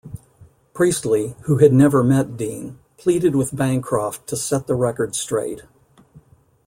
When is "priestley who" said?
0.73-1.59